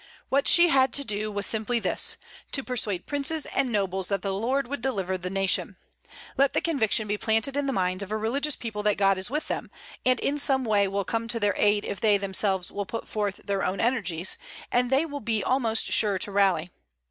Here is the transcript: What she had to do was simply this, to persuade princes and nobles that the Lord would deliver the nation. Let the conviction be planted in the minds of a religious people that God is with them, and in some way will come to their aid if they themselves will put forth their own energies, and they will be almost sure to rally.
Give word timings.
What 0.29 0.47
she 0.47 0.69
had 0.69 0.93
to 0.93 1.03
do 1.03 1.31
was 1.31 1.45
simply 1.45 1.77
this, 1.77 2.17
to 2.53 2.63
persuade 2.63 3.05
princes 3.05 3.45
and 3.45 3.71
nobles 3.71 4.07
that 4.07 4.23
the 4.23 4.33
Lord 4.33 4.67
would 4.67 4.81
deliver 4.81 5.15
the 5.15 5.29
nation. 5.29 5.75
Let 6.39 6.53
the 6.53 6.59
conviction 6.61 7.07
be 7.07 7.19
planted 7.19 7.55
in 7.55 7.67
the 7.67 7.71
minds 7.71 8.01
of 8.01 8.11
a 8.11 8.17
religious 8.17 8.55
people 8.55 8.81
that 8.81 8.97
God 8.97 9.19
is 9.19 9.29
with 9.29 9.47
them, 9.47 9.69
and 10.03 10.19
in 10.19 10.39
some 10.39 10.63
way 10.65 10.87
will 10.87 11.05
come 11.05 11.27
to 11.27 11.39
their 11.39 11.53
aid 11.55 11.85
if 11.85 12.01
they 12.01 12.17
themselves 12.17 12.71
will 12.71 12.87
put 12.87 13.07
forth 13.07 13.41
their 13.45 13.63
own 13.63 13.79
energies, 13.79 14.39
and 14.71 14.89
they 14.89 15.05
will 15.05 15.19
be 15.21 15.43
almost 15.43 15.91
sure 15.93 16.17
to 16.17 16.31
rally. 16.31 16.71